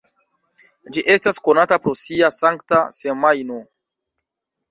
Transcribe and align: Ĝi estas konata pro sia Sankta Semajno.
Ĝi 0.95 1.01
estas 1.15 1.39
konata 1.49 1.77
pro 1.83 1.93
sia 2.05 2.31
Sankta 2.37 2.79
Semajno. 3.01 3.59